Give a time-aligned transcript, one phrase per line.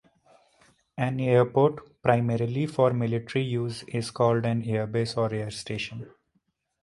[0.97, 6.09] An airport primarily for military use is called an airbase or air station.